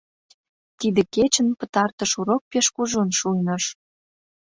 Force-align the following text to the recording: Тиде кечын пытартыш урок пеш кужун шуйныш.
Тиде 0.79 1.01
кечын 1.15 1.47
пытартыш 1.59 2.11
урок 2.19 2.43
пеш 2.51 2.65
кужун 2.75 3.09
шуйныш. 3.19 3.63